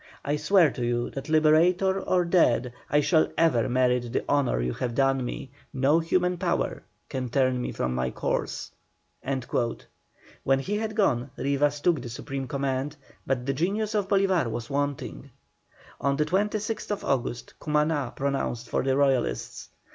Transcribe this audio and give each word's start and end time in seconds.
I 0.25 0.35
swear 0.35 0.71
to 0.71 0.83
you 0.83 1.11
that 1.11 1.29
Liberator 1.29 2.01
or 2.01 2.25
dead, 2.25 2.73
I 2.89 3.01
shall 3.01 3.27
ever 3.37 3.69
merit 3.69 4.11
the 4.11 4.23
honour 4.27 4.59
you 4.59 4.73
have 4.73 4.95
done 4.95 5.23
me; 5.23 5.51
no 5.73 5.99
human 5.99 6.39
power 6.39 6.81
can 7.07 7.29
turn 7.29 7.61
me 7.61 7.71
from 7.71 7.93
my 7.93 8.09
course." 8.09 8.71
When 9.21 10.57
he 10.57 10.77
had 10.79 10.95
gone, 10.95 11.29
Rivas 11.37 11.81
took 11.81 12.01
the 12.01 12.09
supreme 12.09 12.47
command, 12.47 12.95
but 13.27 13.45
the 13.45 13.53
genius 13.53 13.93
of 13.93 14.07
Bolívar 14.07 14.49
was 14.49 14.71
wanting. 14.71 15.29
On 15.99 16.15
the 16.15 16.25
26th 16.25 17.03
August 17.07 17.53
Cumaná 17.59 18.15
pronounced 18.15 18.69
for 18.69 18.81
the 18.81 18.97
Royalists. 18.97 19.69